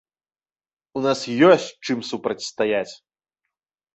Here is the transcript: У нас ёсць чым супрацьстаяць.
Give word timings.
У 0.99 1.01
нас 1.07 1.19
ёсць 1.49 1.67
чым 1.87 2.01
супрацьстаяць. 2.11 2.93